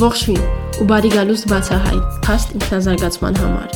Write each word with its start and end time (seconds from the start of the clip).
Ողջույն 0.00 0.44
ու 0.80 0.84
բարի 0.88 1.08
գալուստ 1.12 1.46
բացահայտ 1.50 2.04
փաստ 2.24 2.52
ինքնազարգացման 2.56 3.34
համար։ 3.36 3.74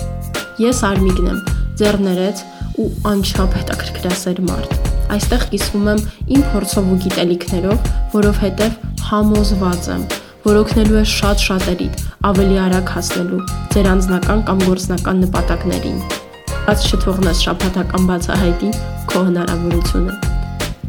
Ես 0.62 0.78
Արմիգն 0.88 1.26
եմ, 1.28 1.40
ձեռներեց 1.80 2.40
ու 2.80 2.86
անչափ 3.10 3.56
հետաքրքրասեր 3.58 4.40
մարդ։ 4.46 4.88
Այստեղ 5.16 5.44
կիսվում 5.52 5.90
եմ 5.92 6.00
իմ 6.38 6.44
փորձով 6.54 6.88
ու 6.94 6.98
գիտելիքներով, 7.04 7.90
որովհետև 8.14 8.78
համոզված 9.10 9.88
եմ, 9.94 10.06
որ 10.48 10.60
օգնելու 10.64 11.00
է 11.02 11.06
շատ 11.12 11.44
շատերի 11.44 11.88
ավելի 12.32 12.60
արագ 12.64 12.92
հասնելու 12.96 13.42
ձեր 13.74 13.88
անձնական 13.92 14.44
կամ 14.48 14.62
գործնական 14.64 15.24
նպատակներին։ 15.26 15.98
Բաց 16.64 16.86
չթողնես 16.88 17.44
շփաթական 17.48 18.08
բացահայտի 18.08 18.70
քո 19.12 19.26
հնարավորությունը։ 19.28 20.16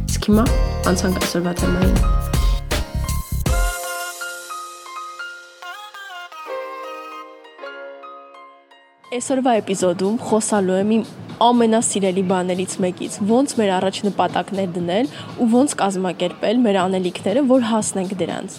Իսկ 0.05 0.29
հիմա 0.31 0.47
անցանք 0.93 1.20
այսօրվա 1.25 1.59
թեմային։ 1.59 2.25
Այսօրվա 9.15 9.51
էպիզոդում 9.61 10.15
խոսալու 10.28 10.74
եմ 10.75 10.89
իմ 10.92 11.04
ամենասիրելի 11.46 12.24
բաներից 12.28 12.74
մեկից՝ 12.83 13.14
ոնց 13.29 13.54
մեր 13.60 13.69
առաջ 13.75 14.00
նպատակներ 14.05 14.69
դնել 14.75 15.10
ու 15.39 15.47
ոնց 15.54 15.75
կազմակերպել 15.82 16.60
մեր 16.65 16.79
անելիքները, 16.82 17.43
որ 17.51 17.65
հասնենք 17.69 18.14
դրանց։ 18.21 18.57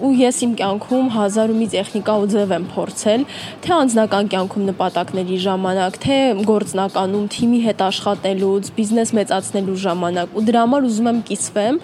Ու 0.00 0.12
ես 0.20 0.40
իմ 0.46 0.54
կյանքում 0.60 1.10
հազար 1.16 1.52
ու 1.52 1.58
մի 1.60 1.68
տեխնիկա 1.76 2.16
ու 2.20 2.28
ձև 2.32 2.54
եմ 2.56 2.66
փորձել, 2.72 3.24
թե 3.64 3.74
անձնական 3.76 4.30
կյանքում 4.32 4.68
նպատակների 4.70 5.40
ժամանակ, 5.44 5.98
թե 6.04 6.18
գործնականում 6.48 7.26
թիմի 7.36 7.60
հետ 7.68 7.84
աշխատելուց, 7.90 8.70
բիզնես 8.80 9.14
մեծացնելու 9.20 9.80
ժամանակ, 9.84 10.36
ու 10.36 10.46
դրա 10.48 10.64
համար 10.64 10.88
ուզում 10.90 11.10
եմ 11.12 11.24
կիսվեմ 11.28 11.82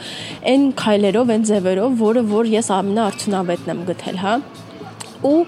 այն 0.56 0.70
քայլերով, 0.84 1.34
այն 1.36 1.50
ձևերով, 1.52 1.98
որը 2.06 2.24
որ 2.36 2.54
ես 2.56 2.72
ամենաարդյունավետն 2.80 3.76
եմ 3.76 3.84
գտել, 3.92 4.24
հա։ 4.24 4.36
Ու 5.26 5.38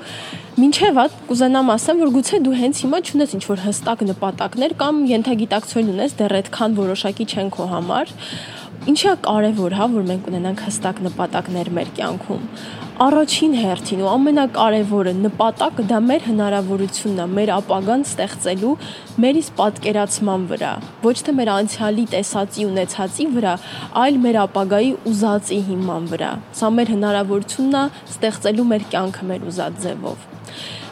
Մինչև 0.59 0.97
այդ 0.99 1.19
կուզենամ 1.29 1.69
ասեմ, 1.71 2.01
որ 2.03 2.09
գուցե 2.17 2.39
դու 2.43 2.55
հենց 2.59 2.79
հիմա 2.83 2.99
ճունես 3.09 3.35
ինչ 3.37 3.43
որ 3.47 3.61
հստակ 3.63 4.01
նպատակներ 4.09 4.73
կամ 4.81 4.97
ենթագիտակցություն 5.07 5.93
ունես 5.93 6.17
դեռ 6.19 6.35
այդքան 6.39 6.75
որոշակի 6.81 7.27
չեն 7.31 7.53
քո 7.55 7.67
համար, 7.71 8.11
ինչա 8.91 9.13
կարևոր, 9.29 9.77
հա, 9.79 9.87
որ 9.95 10.09
մենք 10.09 10.27
ունենանք 10.33 10.65
հստակ 10.67 11.03
նպատակներ 11.07 11.71
մեր 11.79 11.93
կյանքում։ 12.01 12.43
Առաջին 12.99 13.53
հերթին 13.55 14.01
ու 14.03 14.07
ամենակարևորը 14.11 15.11
նպատակը 15.23 15.83
դա 15.87 15.99
մեր 16.03 16.25
հնարավորությունն 16.27 17.21
է, 17.23 17.27
մեր 17.37 17.53
ապագան 17.55 18.01
ստեղծելու 18.09 18.73
մեր 19.23 19.39
իսկ 19.39 19.55
պատկերացման 19.61 20.47
վրա, 20.51 20.73
ոչ 21.05 21.15
թե 21.29 21.35
մեր 21.39 21.51
անցյալի 21.53 22.07
տեսածի 22.17 22.67
ունեցածի 22.73 23.29
վրա, 23.37 23.55
այլ 24.03 24.19
մեր 24.27 24.41
ապագայի 24.43 24.91
ուզածի 25.13 25.61
հիման 25.69 26.11
վրա։ 26.11 26.33
Սա 26.59 26.73
մեր 26.75 26.93
հնարավորությունն 26.97 27.79
է 27.79 27.85
ստեղծելու 28.19 28.69
մեր 28.75 28.91
կյանքը 28.99 29.31
մեր 29.31 29.49
ուզած 29.53 29.81
ձևով։ 29.87 30.29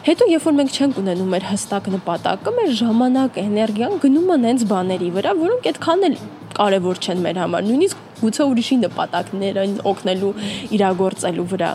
Հետո 0.07 0.31
երբ 0.31 0.47
որ 0.47 0.59
մենք 0.63 0.77
չենք 0.77 0.99
ունենում 1.03 1.31
մեր 1.35 1.45
հստակ 1.51 1.87
նպատակը, 1.97 2.51
մեր 2.61 2.75
ժամանակ, 2.79 3.43
էներգիան 3.43 4.01
գնում 4.07 4.31
է 4.31 4.41
նենց 4.47 4.67
բաների 4.71 5.09
վրա, 5.17 5.33
որոնք 5.43 5.71
այդքան 5.73 6.07
էլ 6.07 6.19
կարևոր 6.55 7.01
չեն 7.03 7.25
մեր 7.27 7.39
համար։ 7.43 7.67
Նույնիսկ 7.67 8.06
գուցե 8.21 8.47
ուրիշի 8.51 8.77
նպատակներին 8.83 9.75
օգնելու 9.91 10.33
իրագործելու 10.77 11.47
վրա 11.53 11.71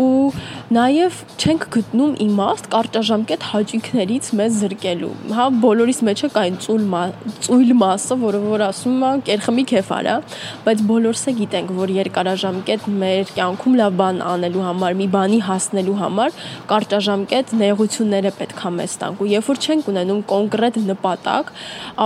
ու 0.00 0.32
նաև 0.70 1.20
չենք 1.40 1.64
գտնում 1.74 2.12
իմաստ 2.24 2.66
կարճաժամկետ 2.70 3.46
հաճույքներից 3.50 4.26
մեզ 4.40 4.58
զրկելու 4.60 5.10
հա 5.34 5.46
բոլորիս 5.64 5.98
մեջ 6.06 6.20
է 6.26 6.30
կային 6.36 6.58
ծույլ 6.64 6.84
ծույլ 7.46 7.72
մասը 7.80 8.18
որը 8.20 8.42
որ 8.44 8.64
ասում 8.68 9.02
է 9.08 9.10
կերխմի 9.30 9.64
քեֆ 9.72 9.90
արա 9.96 10.14
բայց 10.66 10.84
բոլորս 10.90 11.24
է 11.30 11.34
գիտենք 11.40 11.72
որ 11.80 11.94
երկարաժամկետ 11.96 12.86
մեր 13.00 13.32
կյանքում 13.40 13.78
լավ 13.80 13.98
բան 14.00 14.22
անելու 14.30 14.64
համար 14.68 14.96
մի 15.00 15.08
բանի 15.16 15.40
հասնելու 15.48 15.96
համար 16.04 16.38
կարճաժամկետ 16.70 17.54
նեղությունները 17.64 18.34
պետք 18.38 18.62
է 18.70 18.72
մեզ 18.78 18.96
տանք 19.02 19.24
ու 19.24 19.30
երբ 19.34 19.50
որ 19.50 19.60
չենք 19.64 19.90
ունենում 19.90 20.22
կոնկրետ 20.30 20.80
նպատակ 20.90 21.52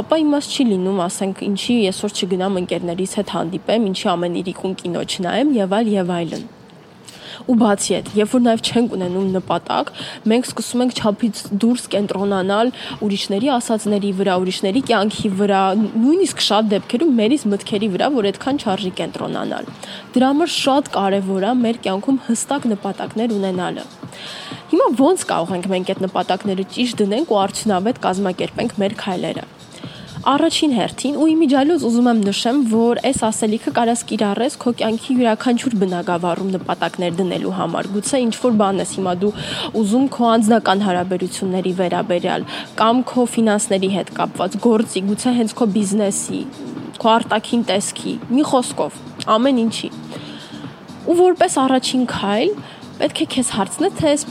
ապա 0.01 0.21
իմաստ 0.25 0.55
չի 0.57 0.69
լինում 0.73 1.05
ասենք 1.05 1.45
ինչի 1.51 1.79
այսօր 1.93 2.17
չգնամ 2.25 2.59
ընկերներիս 2.65 3.17
հետ 3.21 3.35
հանդիպ 3.35 3.64
խփեմ, 3.65 3.89
ինչի 3.95 4.13
ամեն 4.13 4.37
իրիկուն 4.45 4.77
կինո 4.85 5.09
չնայեմ 5.09 5.57
եւ 5.65 5.75
այլ 5.81 5.91
եւ 5.95 6.15
այլն 6.19 6.45
ու 7.51 7.57
բացի 7.61 7.95
այդ, 7.99 8.11
երբ 8.19 8.31
որ 8.35 8.43
նաև 8.45 8.63
չենք 8.65 8.93
ունենում 8.97 9.31
նպատակ, 9.35 9.91
մենք 10.31 10.47
սկսում 10.49 10.83
ենք 10.85 10.95
ճափից 10.99 11.41
դուրս 11.65 11.87
կենտրոնանալ 11.95 12.71
ուրիշների 13.05 13.51
ասածների 13.55 14.13
վրա, 14.21 14.37
ուրիշների 14.45 14.83
կյանքի 14.91 15.31
վրա, 15.41 15.63
նույնիսկ 16.05 16.45
շատ 16.49 16.71
դեպքերում 16.75 17.13
մերից 17.21 17.47
մտքերի 17.55 17.89
վրա, 17.95 18.09
որ 18.15 18.29
այդքան 18.31 18.61
չարժի 18.65 18.93
կենտրոնանալ։ 19.03 19.69
Դրա 20.15 20.31
համար 20.35 20.55
շատ 20.55 20.91
կարևոր 20.95 21.45
է 21.45 21.53
մեր 21.65 21.81
կյանքում 21.85 22.21
հստակ 22.29 22.69
նպատակներ 22.75 23.35
ունենալը։ 23.35 23.85
Հիմա 24.75 24.87
ոնց 24.99 25.27
կարող 25.31 25.53
ենք 25.59 25.67
մենք 25.75 25.91
այդ 25.95 26.01
նպատակները 26.05 26.65
ճիշտ 26.75 27.03
դնենք 27.03 27.35
ու 27.35 27.41
արդյունավետ 27.45 28.01
կազմակերպենք 28.09 28.79
մեր 28.81 28.97
քայլերը։ 29.05 29.45
Առաջին 30.25 30.71
հերթին 30.73 31.17
ու 31.21 31.25
իմիջիալուց 31.35 31.83
ուզում 31.85 32.07
եմ 32.09 32.21
նշեմ, 32.25 32.61
որ 32.71 32.99
այս 33.05 33.19
ասելիքը 33.27 33.73
կարաս 33.77 34.03
կիրառես 34.09 34.55
քո 34.63 34.71
կյանքի 34.79 35.17
յուրաքանչյուր 35.19 35.75
բնակավարում 35.83 36.53
նպատակներ 36.55 37.19
դնելու 37.19 37.51
համար։ 37.59 37.89
Գուցե 37.93 38.21
ինչ 38.25 38.33
որ 38.41 38.55
բան 38.63 38.81
ես 38.81 38.95
հիմա 38.97 39.15
դու 39.21 39.33
ուզում 39.83 40.07
քո 40.15 40.31
անձնական 40.31 40.85
հարաբերությունների 40.87 41.73
վերաբերյալ 41.81 42.47
կամ 42.81 43.03
քո 43.13 43.27
ֆինանսների 43.35 43.91
հետ 43.99 44.15
կապված 44.17 44.57
գործի, 44.65 45.05
գուցե 45.13 45.35
հենց 45.45 45.55
քո 45.61 45.69
բիզնեսի, 45.77 46.41
քո 47.05 47.13
արտաքին 47.19 47.67
տեսքի, 47.69 48.15
մի 48.33 48.47
խոսքով, 48.49 48.97
ամեն 49.37 49.61
ինչի։ 49.69 49.93
Ու 51.05 51.19
որպես 51.21 51.61
առաջին 51.69 52.09
քայլ 52.15 52.57
պետք 52.95 53.21
է 53.21 53.29
քեզ 53.35 53.49
հարցնել, 53.59 53.95
թե 54.01 54.11
այս 54.15 54.25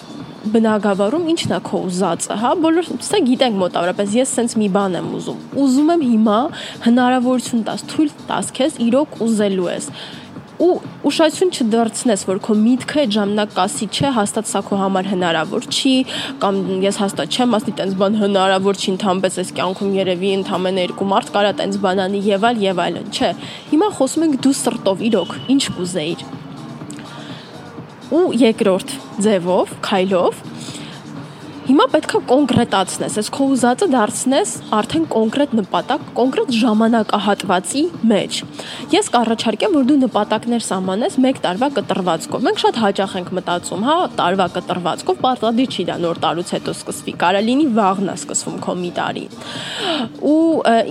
բնակավարում 0.52 1.30
ինչն 1.34 1.54
է 1.56 1.60
քո 1.64 1.80
ուզածը, 1.88 2.36
հա, 2.42 2.50
բոլոր 2.64 2.90
սա 3.08 3.20
գիտենք 3.30 3.60
մոտավորապես, 3.62 4.18
ես 4.20 4.34
սենց 4.38 4.56
մի 4.60 4.68
բան 4.76 4.98
եմ 5.00 5.08
ուզում։ 5.20 5.46
Ուզում 5.64 5.94
եմ 5.94 6.04
հիմա 6.10 6.40
հնարավորություն 6.88 7.64
տաս, 7.70 7.86
թույլ 7.94 8.12
տաս 8.28 8.52
քեզ 8.60 8.78
իրոք 8.90 9.18
ուզելու 9.24 9.70
ես 9.72 9.90
ու 10.64 10.74
ուշադրություն 11.10 11.52
չդարձնես, 11.52 12.24
որ 12.30 12.40
քո 12.46 12.56
միտքը 12.60 13.00
այդ 13.04 13.14
ժամանակ 13.16 13.56
կասի 13.58 13.88
չէ, 13.90 14.12
հաստատ 14.18 14.50
սա 14.52 14.62
քո 14.68 14.78
համար 14.80 15.10
հնարավոր 15.12 15.66
չի, 15.74 15.94
կամ 16.44 16.60
ես 16.86 17.00
հաստատ 17.02 17.34
չեմ 17.34 17.58
ասի 17.58 17.74
տենց 17.80 17.98
բան 18.04 18.20
հնարավոր 18.22 18.80
չի, 18.80 18.88
ընդհանրապես 18.94 19.40
այս 19.44 19.52
կյանքում 19.58 19.98
երևի 19.98 20.32
ընդամենը 20.38 20.86
երկու 20.86 21.10
մարդ 21.10 21.34
կարա 21.34 21.56
տենց 21.64 21.82
բան 21.84 22.04
անի 22.06 22.24
եւ 22.30 22.48
այլ 22.52 22.64
եւ 22.64 22.84
այլն, 22.86 23.12
չէ։ 23.18 23.34
Հիմա 23.74 23.92
խոսում 23.98 24.28
ենք 24.30 24.40
դու 24.46 24.56
սրտով 24.62 25.06
իրոք 25.10 25.36
ինչ 25.58 25.64
կուզեիր 25.74 26.26
ու 28.14 28.26
երկրորդ 28.44 28.98
ձևով, 29.26 29.78
քայլով 29.86 30.44
Հիմա 31.64 31.84
պետքա 31.94 32.20
կոնկրետացնես, 32.28 33.14
այս 33.22 33.28
քո 33.32 33.46
ուզածը 33.54 33.86
դարձնես 33.94 34.50
արդեն 34.76 35.04
կոնկրետ 35.14 35.54
նպատակ, 35.56 36.02
կոնկրետ 36.18 36.50
ժամանակահատվածի 36.60 37.84
մեջ։ 38.12 38.40
Ես 38.92 39.08
կառաջարկեմ, 39.14 39.78
որ 39.78 39.86
դու 39.88 39.96
նպատակներ 40.02 40.66
սահմանես 40.66 41.16
1 41.24 41.40
տարվա 41.46 41.70
կտրվածքով։ 41.78 42.44
Մենք 42.50 42.60
շատ 42.66 42.80
հաճախ 42.84 43.16
ենք 43.22 43.32
մտածում, 43.40 43.86
հա, 43.88 43.96
տարվա 44.20 44.48
կտրվածքով 44.60 45.22
պարտադիր 45.24 45.72
չի 45.72 45.86
դա 45.88 45.96
նոր 46.04 46.20
տարուց 46.28 46.52
հետո 46.58 46.76
սկսվի, 46.84 47.16
կարա 47.24 47.44
լինի 47.48 47.68
վաղն 47.80 48.12
է 48.12 48.18
սկսվում 48.20 48.58
քո 48.68 48.76
մի 48.84 48.92
տարի։ 49.00 49.26
Ու 50.20 50.40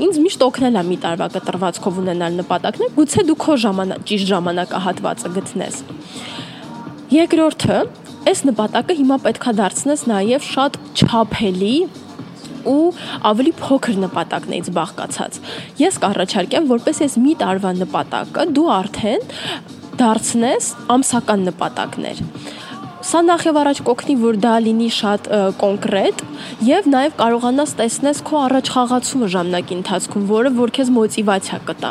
ինձ 0.09 0.23
միշտ 0.25 0.47
օգնել 0.49 0.81
է 0.81 0.87
մի 0.89 0.99
տարվա 1.05 1.29
կտրվածքով 1.37 2.01
ունենալ 2.07 2.41
նպատակներ, 2.41 2.97
գուցե 2.97 3.27
դու 3.29 3.39
քո 3.45 3.59
ժամանակ 3.67 4.09
ճիշտ 4.09 4.33
ժամանակահատվածը 4.33 5.35
գտնես։ 5.37 5.85
Երկրորդը, 7.13 7.79
այս 8.31 8.41
նպատակը 8.49 8.95
հիմա 8.97 9.17
պետքա 9.21 9.53
դարձնես 9.59 10.05
նաև 10.09 10.45
շատ 10.47 10.77
չափելի 10.97 11.73
ու 12.73 12.87
ավելի 13.29 13.53
փոքր 13.59 13.99
նպատակներից 14.07 14.71
բաղկացած։ 14.79 15.37
Ես 15.83 15.99
կառաջարկեմ, 16.05 16.71
որպես 16.71 17.03
այս 17.05 17.19
մի 17.27 17.35
տարվա 17.43 17.75
նպատակը 17.83 18.47
դու 18.57 18.65
արդեն 18.79 19.29
դարձնես 20.01 20.71
ամսական 20.97 21.45
նպատակներ։ 21.51 22.25
Սա 23.03 23.19
նախ 23.27 23.43
եւ 23.49 23.57
առաջ 23.59 23.79
կօգնի, 23.83 24.15
որ 24.21 24.37
դա 24.39 24.51
լինի 24.63 24.89
շատ 24.95 25.25
կոնկրետ 25.59 26.21
եւ 26.63 26.85
նաեւ 26.93 27.17
կարողանաս 27.19 27.73
տեսնես 27.81 28.21
քո 28.29 28.37
առաջ 28.43 28.71
խաղացումը 28.75 29.31
ժամանակի 29.35 29.75
ընթացքում, 29.77 30.29
որը 30.31 30.53
որ 30.61 30.73
քեզ 30.77 30.93
մոտիվացիա 30.99 31.59
կտա։ 31.67 31.91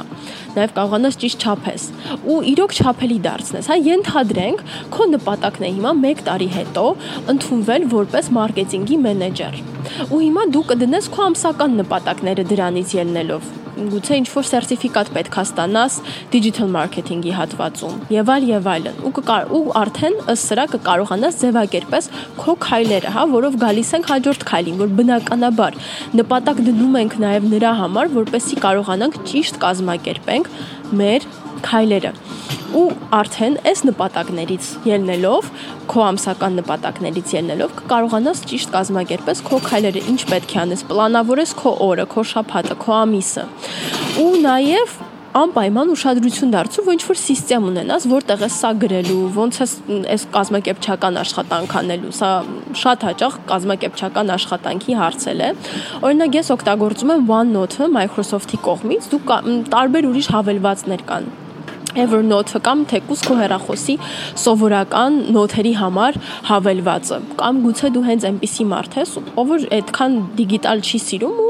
Նաեւ 0.55 0.73
կարողանաս 0.79 1.19
ճիշտ 1.23 1.43
չափես 1.43 1.87
ու 2.31 2.37
իրոք 2.55 2.75
չափելի 2.79 3.19
դարձնես։ 3.27 3.69
Հա 3.71 3.77
ենթադրենք, 3.91 4.63
քո 4.95 5.09
նպատակն 5.11 5.67
է 5.67 5.71
հիմա 5.75 5.93
1 6.15 6.23
տարի 6.31 6.49
հետո 6.55 6.85
ընդունվել 7.35 7.89
որպես 7.95 8.31
մարքեթինգի 8.39 9.01
մենեջեր։ 9.07 9.59
Ու 10.07 10.21
հիմա 10.27 10.47
դու 10.55 10.67
կդնես 10.71 11.11
քո 11.11 11.27
ամսական 11.31 11.81
նպատակները 11.81 12.47
դրանից 12.55 12.95
ելնելով 13.01 13.51
գուցե 13.91 14.17
ինչ 14.21 14.27
որ 14.31 14.47
սերտիֆիկատ 14.51 15.11
պետք 15.15 15.37
է 15.41 15.43
ստանաս 15.47 15.97
digital 16.33 16.71
marketing-ի 16.75 17.33
հատվածում 17.37 17.97
եւ 18.15 18.31
այլ 18.35 18.47
եւ 18.51 18.69
այլն 18.73 19.01
ու 19.07 19.11
կկար 19.17 19.51
ու 19.57 19.61
արդեն 19.81 20.17
ըստ 20.33 20.47
սրա 20.51 20.65
կկարողանաս 20.75 21.39
ձևակերպես 21.41 22.09
քո 22.41 22.55
քայլերը, 22.67 23.13
հա, 23.17 23.27
որով 23.35 23.59
գալիս 23.65 23.93
ենք 23.97 24.09
հաջորդ 24.11 24.47
քայլին, 24.51 24.79
որ 24.81 24.95
բնականաբար 25.01 25.77
նպատակ 26.21 26.63
դնում 26.69 26.97
ենք 27.01 27.19
նաեւ 27.25 27.51
նրա 27.55 27.75
համար, 27.81 28.15
որպեսզի 28.21 28.59
կարողանանք 28.65 29.21
ճիշտ 29.31 29.61
կազմակերպենք 29.65 30.51
մեր 31.01 31.29
քայլերը։ 31.65 32.15
ու 32.77 32.87
արդեն 33.17 33.57
այս 33.71 33.83
նպատակներից 33.89 34.67
ելնելով, 34.87 35.51
քո 35.91 36.03
ամսական 36.07 36.57
նպատակներից 36.61 37.35
ելնելով 37.37 37.77
կկարողանաս 37.81 38.43
ճիշտ 38.51 38.73
կազմակերպես 38.75 39.45
քո 39.47 39.61
քայլերը, 39.67 40.03
ինչ 40.13 40.19
պետք 40.31 40.55
է 40.55 40.59
անես, 40.65 40.83
պլանավորես 40.91 41.55
քո 41.61 41.77
օրը, 41.91 42.09
քո 42.15 42.27
շաբաթը, 42.31 42.77
քո 42.85 42.99
ամիսը։ 43.01 43.47
Ու 44.21 44.35
նաև 44.45 44.99
անպայման 45.31 45.91
ուշադրություն 45.93 46.49
դարձու, 46.51 46.83
որ 46.87 46.95
ինչ 46.97 47.03
որ 47.07 47.19
համակարգ 47.21 47.67
ունենաս, 47.69 48.07
որտեղ 48.11 48.41
է 48.43 48.49
սա 48.51 48.71
գրելու, 48.81 49.19
ոնց 49.37 49.59
է 49.63 49.67
այս 50.15 50.25
կազմակերպչական 50.35 51.19
աշխատանք 51.21 51.75
անելու։ 51.81 52.11
Սա 52.17 52.31
շատ 52.81 53.05
հաճախ 53.07 53.37
կազմակերպչական 53.51 54.33
աշխատանքի 54.35 54.97
հարցել 55.01 55.45
է։ 55.47 55.53
Օրինակ 56.09 56.35
ես 56.41 56.51
օգտագործում 56.57 57.13
եմ 57.15 57.31
OneNote-ը 57.31 57.87
Microsoft-ի 57.95 58.59
կողմից, 58.67 59.07
դու 59.13 59.23
տարբեր 59.71 60.11
ուրիշ 60.11 60.29
հավելվածներ 60.35 61.07
կան 61.11 61.31
Evernote-ը 61.99 62.61
կամ 62.63 62.83
թեկուս 62.91 63.23
քո 63.27 63.35
հեռախոսի 63.41 63.95
սովորական 64.39 65.17
նոթերի 65.35 65.73
համար 65.79 66.19
հավելվածը 66.47 67.19
կամ 67.41 67.61
գուցե 67.65 67.91
դու 67.95 68.03
հենց 68.07 68.27
այնպիսի 68.29 68.67
մարդ 68.71 68.97
ես, 69.01 69.13
ով 69.41 69.51
որ 69.51 69.65
այդքան 69.77 70.17
դիգիտալ 70.39 70.83
չի 70.87 71.01
սիրում 71.07 71.41
ու 71.41 71.49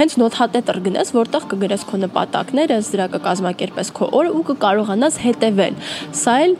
հենց 0.00 0.16
նոթատետր 0.22 0.80
գնես, 0.86 1.12
որտեղ 1.16 1.48
կգրես 1.52 1.86
քո 1.90 2.00
նպատակները, 2.06 2.80
դրա 2.94 3.06
կկազմակերպես 3.16 3.92
քո 3.96 4.10
օրը 4.20 4.34
ու 4.36 4.44
կկարողանաս 4.52 5.18
հետևել։ 5.26 5.80
Սա 6.20 6.36
էլ 6.46 6.54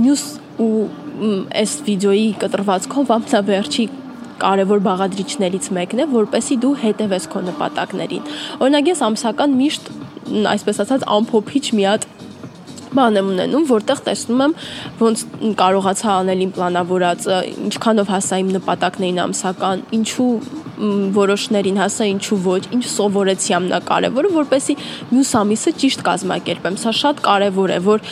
մյուս 0.00 0.24
ու 0.60 0.70
այս 1.60 1.74
վիդեոյի 1.88 2.28
կտրվածքով 2.40 3.10
ամենավերջի 3.16 3.86
կարևոր 4.40 4.80
բաղադրիչներից 4.86 5.66
մեկն 5.76 6.00
է, 6.00 6.06
որպեսի 6.14 6.56
դու 6.62 6.72
հետևես 6.80 7.26
քո 7.32 7.42
նպատակներին։ 7.50 8.30
Օրինակ 8.64 8.88
ես 8.90 9.02
ամսական 9.10 9.56
միշտ 9.60 9.90
այսպես 10.54 10.80
ասած 10.86 11.04
ամփոփիչ 11.18 11.64
մի 11.76 11.86
հատ 11.90 12.06
բան 12.94 13.20
եմ 13.20 13.30
ունենում, 13.34 13.66
որտեղ 13.70 14.02
տեսնում 14.08 14.42
եմ 14.46 14.54
ոնց 15.00 15.24
կարողացա 15.60 16.14
անել 16.20 16.44
իմ 16.46 16.54
պլանավորածը, 16.56 17.38
ինչքանով 17.66 18.10
հասա 18.14 18.40
իմ 18.40 18.50
նպատակներին 18.56 19.22
ամսական, 19.26 19.84
ինչու 20.00 20.32
որոշներին 20.80 21.80
հասա, 21.80 22.06
ինչու 22.14 22.38
ոչ, 22.46 22.62
ինչ 22.72 22.84
սովորեցի 22.88 23.56
ամենակարևորը, 23.58 24.30
որպեսի 24.36 24.76
մյուս 25.10 25.32
ամիսը 25.40 25.72
ճիշտ 25.82 26.04
կազմակերպեմ։ 26.08 26.78
Սա 26.80 26.94
շատ 27.00 27.20
կարևոր 27.26 27.74
է, 27.74 27.80
որ 27.84 28.04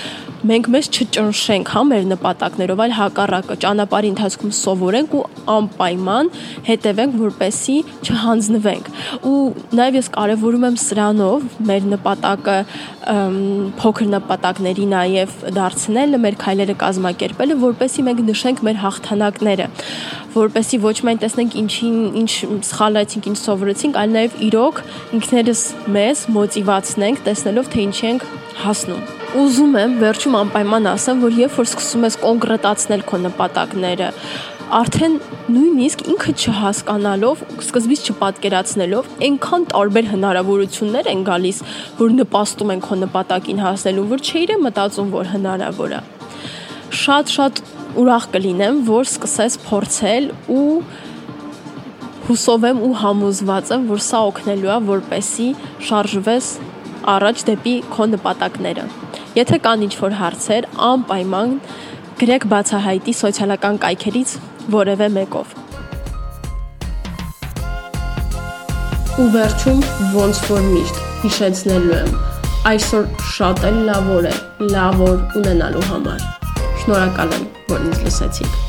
մենք 0.47 0.69
մեզ 0.71 0.89
չճնշենք 0.95 1.71
հա 1.75 1.81
մեր 1.89 2.05
նպատակներով, 2.13 2.81
այլ 2.85 2.93
հակառակը 2.99 3.57
ճանապարհի 3.65 4.11
ընթացքում 4.13 4.53
սովորենք 4.59 5.17
ու 5.19 5.23
անպայման 5.55 6.31
հետևենք, 6.69 7.17
որպեսի 7.23 7.77
չհանձնվենք։ 8.07 8.91
Ու 9.27 9.41
նաև 9.81 9.99
ես 9.99 10.11
կարևորում 10.15 10.67
եմ 10.69 10.79
սրանով 10.85 11.49
մեր 11.69 11.89
նպատակը 11.95 12.57
փոքր 13.83 14.09
նպատակների 14.15 14.87
նաև 14.95 15.37
դարձնելը, 15.59 16.23
մեր 16.23 16.39
քայլերը 16.45 16.79
կազմակերպելը, 16.85 17.59
որպեսի 17.65 18.07
մենք 18.09 18.25
նշենք 18.29 18.65
մեր 18.69 18.81
հաղթանակները, 18.85 19.69
որպեսի 20.39 20.83
ոչ 20.87 20.97
միայն 21.09 21.23
տեսնենք 21.25 21.57
ինչին 21.65 22.01
ինչ 22.23 22.33
սխալացինք, 22.69 23.31
ինչ 23.33 23.39
սովորեցինք, 23.43 24.03
այլ 24.03 24.17
նաև 24.19 24.43
իրոք 24.49 24.83
ինքներս 25.19 25.63
մեզ 25.99 26.27
մոտիվացնենք, 26.39 27.25
տեսնելով 27.27 27.73
թե 27.75 27.89
ինչի 27.89 28.13
ենք 28.13 28.29
հասնում։ 28.67 29.18
Ուզում 29.37 29.75
եմ 29.77 29.95
վերջում 30.01 30.37
անպայման 30.39 30.87
ասեմ, 30.89 31.19
որ 31.21 31.35
երբ 31.37 31.57
որ 31.59 31.67
սկսում 31.69 32.05
ես 32.07 32.15
կոնկրետացնել 32.23 33.03
քո 33.11 33.19
նպատակները, 33.25 34.07
արդեն 34.79 35.17
նույնիսկ 35.53 36.05
ինքը 36.13 36.33
չհասկանալով, 36.33 37.43
սկզբից 37.67 38.07
չպատկերացնելով, 38.09 39.11
այնքան 39.29 39.67
տարբեր 39.73 40.09
հնարավորություններ 40.13 41.11
են 41.13 41.25
գալիս, 41.29 41.61
որ 41.99 42.15
նպաստում 42.23 42.73
են 42.73 42.81
քո 42.89 42.99
նպատակին 43.03 43.61
հասնելու, 43.65 44.07
որ 44.15 44.25
չէիր 44.29 44.53
մտածում, 44.65 45.11
որ 45.13 45.31
հնարավոր 45.35 45.93
է։ 45.99 46.01
Շատ-շատ 47.03 47.63
ուրախ 48.01 48.29
կլինեմ, 48.33 48.81
որ 48.89 49.11
սկսես 49.13 49.59
փորձել 49.69 50.31
ու 50.57 50.73
հուսով 52.29 52.65
եմ 52.73 52.81
ու 52.89 52.95
համոզված 53.05 53.75
եմ, 53.77 53.85
որ 53.93 54.03
սա 54.09 54.25
օգնելու 54.33 54.73
է, 54.73 54.79
որպեսի 54.89 55.51
շարժվես 55.89 56.51
առաջ 57.17 57.45
դեպի 57.53 57.77
քո 57.93 58.09
նպատակները։ 58.17 58.89
Եթե 59.39 59.59
կան 59.63 59.83
ինչ-որ 59.87 60.15
հարցեր, 60.19 60.65
անպայման 60.83 61.51
գրեք 62.19 62.47
բացահայտի 62.51 63.13
սոցիալական 63.19 63.77
կայքերից 63.85 64.33
որևէ 64.75 65.07
մեկով։ 65.15 65.53
Ու 69.23 69.27
վերջում 69.37 69.85
ոնց 70.17 70.41
որ 70.49 70.65
միշտ 70.73 71.03
հիշեցնելու 71.27 71.95
եմ, 71.99 72.17
այսօր 72.73 73.07
շատ 73.37 73.63
էլ 73.69 73.79
լավ 73.91 74.11
օր 74.17 74.27
է, 74.33 74.35
լավ 74.75 75.05
օր 75.11 75.21
ունենալու 75.43 75.85
համար։ 75.93 76.27
Շնորհակալ 76.83 77.37
եմ, 77.39 77.47
որ 77.71 77.87
ինձ 77.93 78.03
լսեցիք։ 78.09 78.68